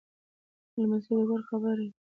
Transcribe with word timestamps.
لمسی 0.79 1.13
د 1.17 1.21
کور 1.29 1.41
خبره 1.49 1.83
وي. 1.87 1.89